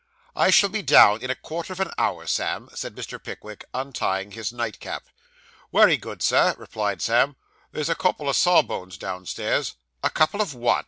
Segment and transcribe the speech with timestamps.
[0.35, 3.23] 'I shall be down in a quarter of an hour, Sam,' said Mr.
[3.23, 5.03] Pickwick, untying his nightcap.
[5.71, 7.35] 'Wery good, sir,' replied Sam.
[7.71, 10.79] 'There's a couple o' sawbones downstairs.' 'A couple of what!